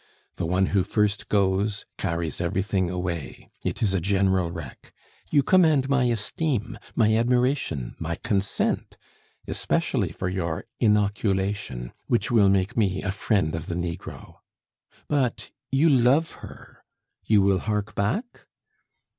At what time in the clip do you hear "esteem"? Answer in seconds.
6.05-6.79